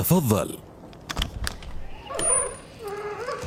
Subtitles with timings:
[0.00, 0.58] تفضل.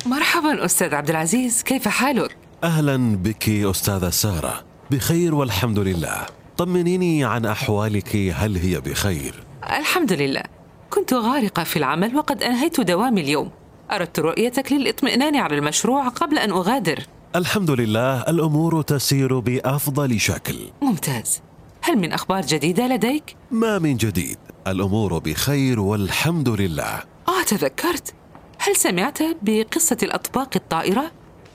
[0.06, 4.64] مرحبا أستاذ عبد العزيز كيف حالك؟ أهلا بك أستاذة سارة.
[4.90, 6.26] بخير والحمد لله.
[6.56, 10.42] طمنيني عن أحوالك هل هي بخير؟ الحمد لله.
[10.90, 13.50] كنت غارقة في العمل وقد أنهيت دوامي اليوم.
[13.90, 16.98] أردت رؤيتك للإطمئنان على المشروع قبل أن أغادر.
[17.36, 20.56] الحمد لله الأمور تسير بأفضل شكل.
[20.82, 21.40] ممتاز.
[21.82, 24.38] هل من أخبار جديدة لديك؟ ما من جديد.
[24.66, 27.02] الأمور بخير والحمد لله.
[27.28, 28.14] آه تذكرت.
[28.58, 31.10] هل سمعت بقصة الأطباق الطائرة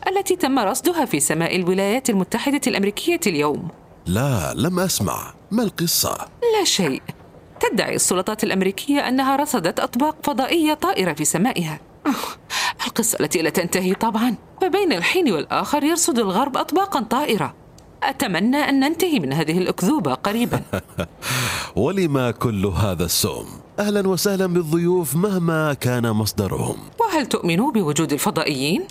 [0.07, 3.67] التي تم رصدها في سماء الولايات المتحدة الأمريكية اليوم؟
[4.05, 5.33] لا لم أسمع.
[5.51, 6.17] ما القصة؟
[6.59, 7.01] لا شيء.
[7.59, 11.79] تدعي السلطات الأمريكية أنها رصدت أطباق فضائية طائرة في سمائها.
[12.87, 17.53] القصة التي لا تنتهي طبعا وبين الحين والآخر يرصد الغرب أطباقا طائرة.
[18.03, 20.61] أتمنى أن ننتهي من هذه الأكذوبة قريبا.
[21.75, 23.45] ولما كل هذا السوم؟
[23.79, 26.75] أهلا وسهلا بالضيوف مهما كان مصدرهم.
[26.99, 28.83] وهل تؤمنوا بوجود الفضائيين؟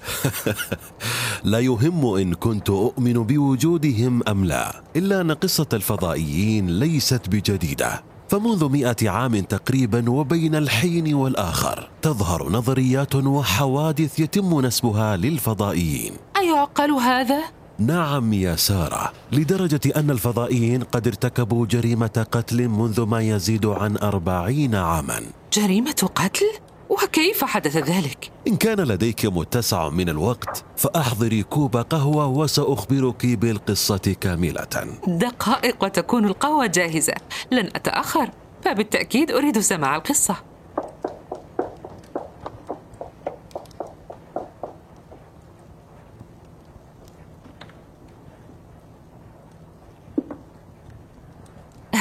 [1.45, 8.03] لا يهم إن كنت أؤمن بوجودهم أم لا إلا أن قصة الفضائيين ليست بجديدة.
[8.29, 16.13] فمنذ مئة عام تقريبا وبين الحين والآخر تظهر نظريات وحوادث يتم نسبها للفضائيين.
[16.37, 23.67] أيعقل هذا؟ نعم يا سارة لدرجة أن الفضائيين قد ارتكبوا جريمة قتل منذ ما يزيد
[23.67, 25.21] عن أربعين عاما
[25.53, 26.47] جريمة قتل؟
[26.89, 34.97] وكيف حدث ذلك؟ إن كان لديك متسع من الوقت فأحضري كوب قهوة وسأخبرك بالقصة كاملة
[35.07, 37.15] دقائق وتكون القهوة جاهزة
[37.53, 38.31] لن أتأخر
[38.65, 40.48] فبالتأكيد أريد سماع القصة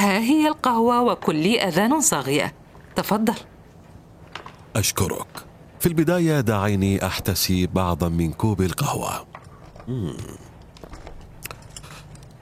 [0.08, 2.54] ها هي القهوة وكلي أذان صاغية.
[2.96, 3.34] تفضل.
[4.76, 5.26] أشكرك.
[5.80, 9.26] في البداية دعيني أحتسي بعضا من كوب القهوة.
[9.88, 10.16] مم.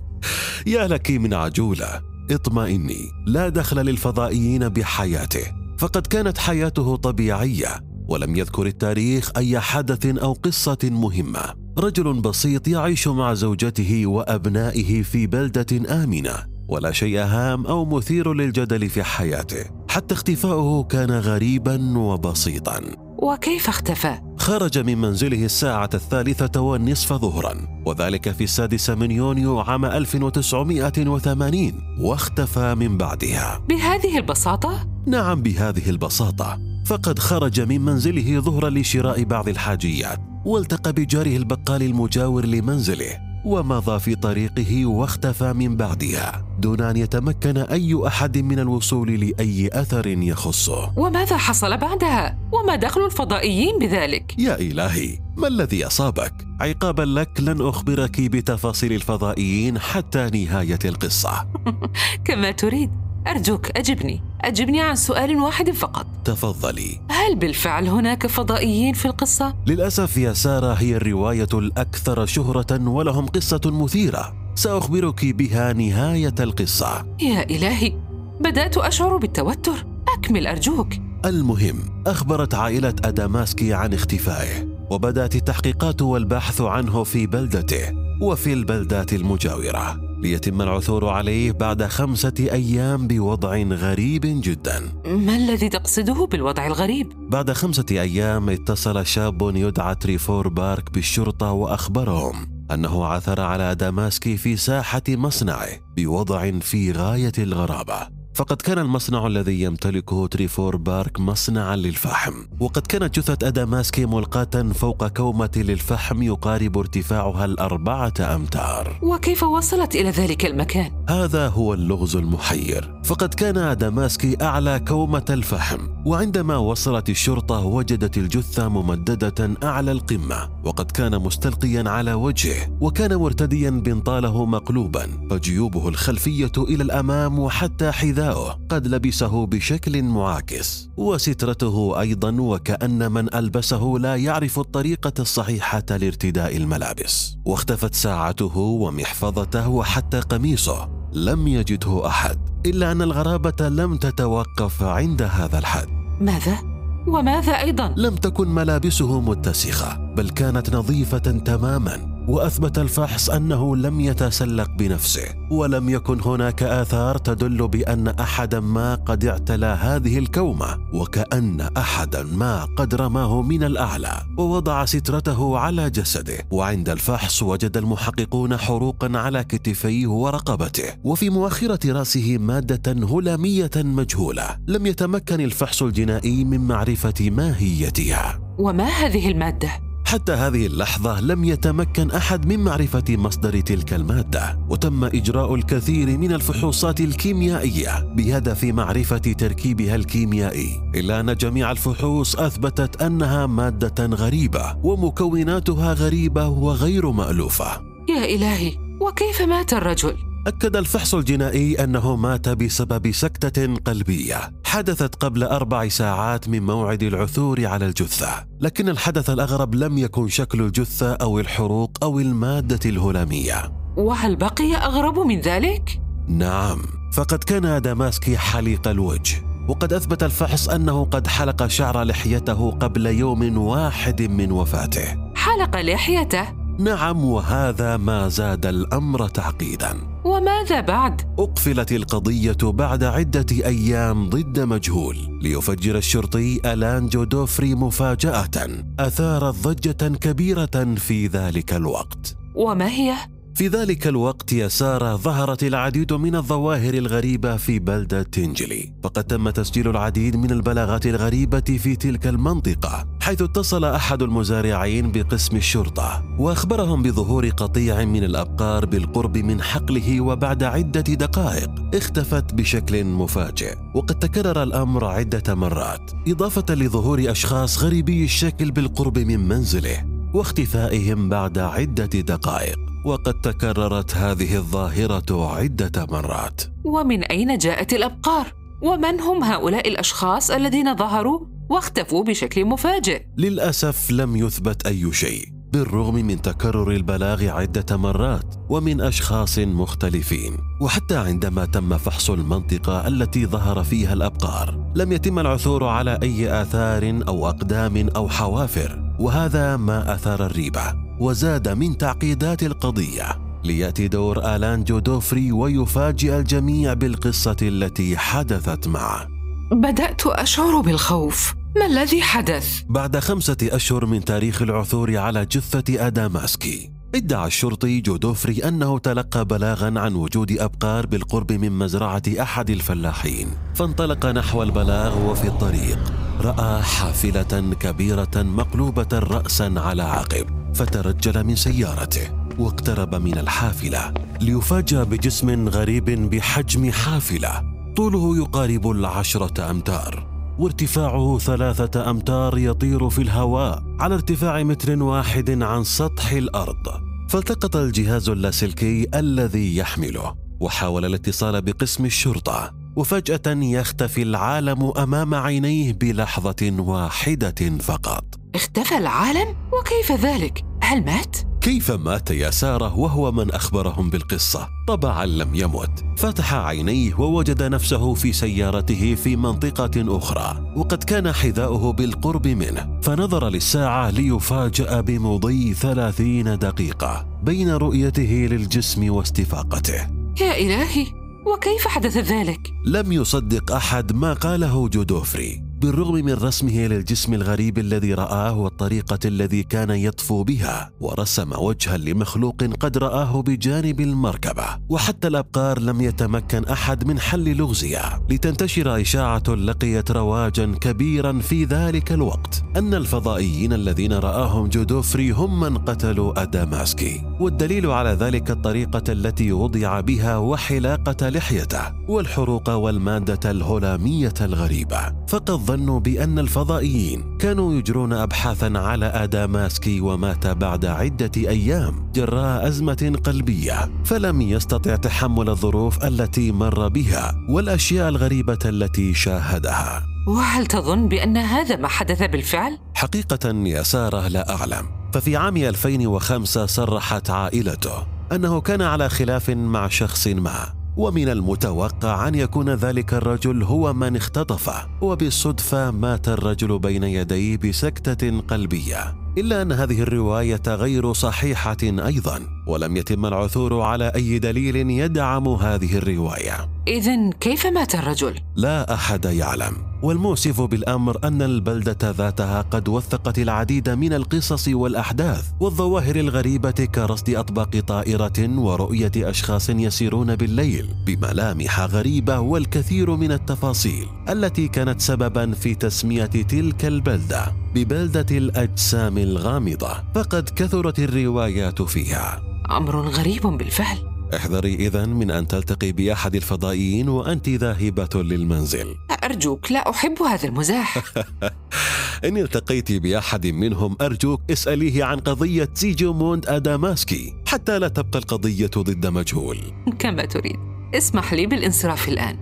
[0.66, 8.66] يا لك من عجولة اطمئني لا دخل للفضائيين بحياته فقد كانت حياته طبيعية ولم يذكر
[8.66, 16.57] التاريخ أي حدث أو قصة مهمة رجل بسيط يعيش مع زوجته وأبنائه في بلدة آمنة
[16.68, 19.64] ولا شيء هام أو مثير للجدل في حياته.
[19.88, 22.80] حتى اختفاؤه كان غريبا وبسيطا.
[23.18, 27.54] وكيف اختفى؟ خرج من منزله الساعة الثالثة والنصف ظهرا
[27.86, 33.60] وذلك في السادس من يونيو عام 1980 واختفى من بعدها.
[33.68, 36.58] بهذه البساطة؟ نعم بهذه البساطة.
[36.86, 43.27] فقد خرج من منزله ظهرا لشراء بعض الحاجيات والتقى بجاره البقال المجاور لمنزله.
[43.48, 50.06] ومضى في طريقه واختفى من بعدها دون أن يتمكن أي أحد من الوصول لأي أثر
[50.06, 50.92] يخصه.
[50.96, 57.60] وماذا حصل بعدها؟ وما دخل الفضائيين بذلك؟ يا إلهي ما الذي أصابك؟ عقابا لك لن
[57.60, 61.46] أخبرك بتفاصيل الفضائيين حتى نهاية القصة.
[62.26, 63.07] كما تريد.
[63.28, 64.22] أرجوك أجبني.
[64.40, 66.06] أجبني عن سؤال واحد فقط.
[66.24, 67.00] تفضلي.
[67.10, 73.60] هل بالفعل هناك فضائيين في القصة؟ للأسف يا سارة هي الرواية الأكثر شهرة ولهم قصة
[73.64, 74.34] مثيرة.
[74.54, 77.06] سأخبرك بها نهاية القصة.
[77.20, 77.92] يا إلهي
[78.40, 79.86] بدأت أشعر بالتوتر.
[80.18, 80.88] أكمل أرجوك.
[81.24, 87.92] المهم أخبرت عائلة أداماسكي عن اختفائه وبدأت التحقيقات والبحث عنه في بلدته
[88.22, 90.07] وفي البلدات المجاورة.
[90.22, 97.52] ليتم العثور عليه بعد خمسة أيام بوضع غريب جدا ما الذي تقصده بالوضع الغريب؟ بعد
[97.52, 105.02] خمسة أيام اتصل شاب يدعى تريفور بارك بالشرطة وأخبرهم أنه عثر على دماسكي في ساحة
[105.08, 112.32] مصنعه بوضع في غاية الغرابة فقد كان المصنع الذي يمتلكه تريفور بارك مصنعا للفحم.
[112.60, 118.98] وقد كانت جثة أداماسكي ملقاة فوق كومة للفحم يقارب ارتفاعها الأربعة أمتار.
[119.02, 123.00] وكيف وصلت إلى ذلك المكان؟ هذا هو اللغز المحير.
[123.04, 125.78] فقد كان أداماسكي أعلى كومة الفحم.
[126.06, 130.48] وعندما وصلت الشرطة وجدت الجثة ممددة أعلى القمة.
[130.64, 132.78] وقد كان مستلقيا على وجهه.
[132.80, 135.28] وكان مرتديا بنطاله مقلوبا.
[135.30, 137.92] فجيوبه الخلفية إلى الأمام وحتى
[138.28, 146.56] حذاؤه قد لبسه بشكل معاكس وسترته أيضا وكأن من ألبسه لا يعرف الطريقة الصحيحة لارتداء
[146.56, 155.22] الملابس واختفت ساعته ومحفظته وحتى قميصه لم يجده أحد إلا أن الغرابة لم تتوقف عند
[155.22, 155.88] هذا الحد
[156.20, 156.58] ماذا؟
[157.06, 164.70] وماذا أيضا؟ لم تكن ملابسه متسخة بل كانت نظيفة تماما وأثبت الفحص أنه لم يتسلق
[164.70, 172.22] بنفسه ولم يكن هناك آثار تدل بأن أحدا ما قد اعتلى هذه الكومة وكأن أحدا
[172.22, 179.44] ما قد رماه من الأعلى ووضع سترته على جسده وعند الفحص وجد المحققون حروقا على
[179.44, 188.40] كتفيه ورقبته وفي مؤخرة رأسه مادة هلامية مجهولة لم يتمكن الفحص الجنائي من معرفة ماهيتها.
[188.58, 195.04] وما هذه المادة؟ حتى هذه اللحظة لم يتمكن أحد من معرفة مصدر تلك المادة، وتم
[195.04, 203.46] إجراء الكثير من الفحوصات الكيميائية بهدف معرفة تركيبها الكيميائي، إلا أن جميع الفحوص أثبتت أنها
[203.46, 207.80] مادة غريبة ومكوناتها غريبة وغير مألوفة.
[208.08, 215.42] يا إلهي، وكيف مات الرجل؟ أكد الفحص الجنائي أنه مات بسبب سكتة قلبية حدثت قبل
[215.42, 221.40] أربع ساعات من موعد العثور على الجثة لكن الحدث الأغرب لم يكن شكل الجثة أو
[221.40, 229.36] الحروق أو المادة الهلامية وهل بقي أغرب من ذلك؟ نعم فقد كان داماسكي حليق الوجه
[229.68, 236.57] وقد أثبت الفحص أنه قد حلق شعر لحيته قبل يوم واحد من وفاته حلق لحيته؟
[236.78, 245.16] نعم وهذا ما زاد الأمر تعقيداً وماذا بعد؟ أقفلت القضية بعد عدة أيام ضد مجهول
[245.42, 253.14] ليفجر الشرطي ألان جودوفري مفاجأة أثارت ضجة كبيرة في ذلك الوقت وما هي؟
[253.54, 259.50] في ذلك الوقت يا سارة ظهرت العديد من الظواهر الغريبة في بلدة تنجلي فقد تم
[259.50, 267.02] تسجيل العديد من البلاغات الغريبة في تلك المنطقة حيث اتصل أحد المزارعين بقسم الشرطة وأخبرهم
[267.02, 273.76] بظهور قطيع من الأبقار بالقرب من حقله وبعد عدة دقائق اختفت بشكل مفاجئ.
[273.94, 280.04] وقد تكرر الأمر عدة مرات إضافة لظهور أشخاص غريبي الشكل بالقرب من منزله
[280.34, 282.78] واختفائهم بعد عدة دقائق.
[283.04, 286.62] وقد تكررت هذه الظاهرة عدة مرات.
[286.84, 288.46] ومن أين جاءت الأبقار؟
[288.82, 296.14] ومن هم هؤلاء الأشخاص الذين ظهروا؟ واختفوا بشكل مفاجئ؟ للأسف لم يثبت أي شيء بالرغم
[296.14, 303.84] من تكرر البلاغ عدة مرات ومن أشخاص مختلفين وحتى عندما تم فحص المنطقة التي ظهر
[303.84, 310.46] فيها الأبقار لم يتم العثور على أي آثار أو أقدام أو حوافر وهذا ما أثار
[310.46, 313.24] الريبة وزاد من تعقيدات القضية.
[313.64, 319.28] ليأتي دور آلان جودوفري ويفاجئ الجميع بالقصة التي حدثت معه.
[319.72, 321.57] بدأت أشعر بالخوف.
[321.76, 328.68] ما الذي حدث؟ بعد خمسة أشهر من تاريخ العثور على جثة أداماسكي ادعى الشرطي جودوفري
[328.68, 335.48] أنه تلقى بلاغا عن وجود أبقار بالقرب من مزرعة أحد الفلاحين فانطلق نحو البلاغ وفي
[335.48, 335.98] الطريق
[336.40, 345.68] رأى حافلة كبيرة مقلوبة رأسا على عقب فترجل من سيارته واقترب من الحافلة ليفاجأ بجسم
[345.68, 347.62] غريب بحجم حافلة
[347.96, 355.84] طوله يقارب العشرة أمتار وارتفاعه ثلاثة أمتار يطير في الهواء على ارتفاع متر واحد عن
[355.84, 357.08] سطح الأرض.
[357.28, 366.72] فالتقط الجهاز اللاسلكي الذي يحمله وحاول الاتصال بقسم الشرطة وفجأة يختفي العالم أمام عينيه بلحظة
[366.78, 368.24] واحدة فقط.
[368.54, 375.26] اختفى العالم؟ وكيف ذلك؟ هل مات؟ كيف مات يا سارة وهو من أخبرهم بالقصة؟ طبعا
[375.26, 376.07] لم يمت.
[376.18, 383.00] فتح عينيه ووجد نفسه في سيارته في منطقة أخرى وقد كان حذاؤه بالقرب منه.
[383.02, 390.06] فنظر للساعة ليفاجأ بمضي ثلاثين دقيقة بين رؤيته للجسم واستفاقته.
[390.40, 391.06] يا إلهي
[391.46, 395.67] وكيف حدث ذلك؟ لم يصدق أحد ما قاله جودوفري.
[395.80, 402.64] بالرغم من رسمه للجسم الغريب الذي رآه والطريقة الذي كان يطفو بها ورسم وجها لمخلوق
[402.80, 404.64] قد رآه بجانب المركبة.
[404.88, 412.12] وحتى الأبقار لم يتمكن أحد من حل لغزها لتنتشر إشاعة لقيت رواجا كبيرا في ذلك
[412.12, 417.22] الوقت أن الفضائيين الذين رآهم جودوفري هم من قتلوا أداماسكي.
[417.40, 425.17] والدليل على ذلك الطريقة التي وضع بها وحلاقة لحيته والحروق والمادة الهلامية الغريبة.
[425.28, 433.18] فقد ظنوا بأن الفضائيين كانوا يجرون أبحاثا على أداماسكي ومات بعد عدة أيام جراء أزمة
[433.24, 440.02] قلبية فلم يستطع تحمل الظروف التي مر بها والأشياء الغريبة التي شاهدها.
[440.28, 444.86] وهل تظن بأن هذا ما حدث بالفعل؟ حقيقة يا سارة لا أعلم.
[445.12, 450.77] ففي عام 2005 صرحت عائلته أنه كان على خلاف مع شخص ما.
[450.98, 458.40] ومن المتوقع أن يكون ذلك الرجل هو من اختطفه وبالصدفة مات الرجل بين يديه بسكتة
[458.40, 459.14] قلبية.
[459.38, 465.96] إلا أن هذه الرواية غير صحيحة أيضا ولم يتم العثور على أي دليل يدعم هذه
[465.96, 466.68] الرواية.
[466.88, 469.87] إذا كيف مات الرجل؟ لا أحد يعلم.
[470.02, 477.80] والمؤسف بالأمر أن البلدة ذاتها قد وثقت العديد من القصص والأحداث والظواهر الغريبة كرصد أطباق
[477.80, 486.24] طائرة ورؤية أشخاص يسيرون بالليل بملامح غريبة والكثير من التفاصيل التي كانت سببا في تسمية
[486.26, 492.42] تلك البلدة ببلدة الأجسام الغامضة فقد كثرت الروايات فيها.
[492.70, 493.96] أمر غريب بالفعل.
[494.34, 498.86] احذري إذا من أن تلتقي بأحد الفضائيين وأنت ذاهبة للمنزل.
[499.28, 500.98] أرجوك لا أحب هذا المزاح.
[502.24, 509.06] إن التقيت بأحد منهم أرجوك اسأليه عن قضية سيجوموند أداماسكي حتى لا تبقى القضية ضد
[509.06, 509.58] مجهول.
[509.98, 510.56] كما تريد.
[510.94, 512.36] اسمح لي بالانصراف الآن.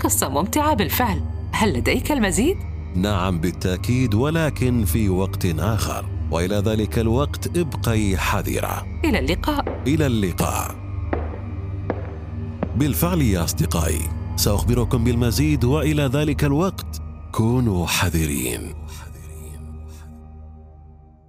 [0.00, 1.24] قصة ممتعة بالفعل.
[1.52, 2.56] هل لديك المزيد؟
[2.94, 6.04] نعم بالتأكيد ولكن في وقت آخر.
[6.30, 9.82] وإلى ذلك الوقت ابقي حذرة إلى اللقاء.
[9.86, 10.76] إلى اللقاء.
[12.76, 14.17] بالفعل يا أصدقائي.
[14.38, 17.02] سأخبركم بالمزيد وإلى ذلك الوقت.
[17.32, 18.74] كونوا حذرين.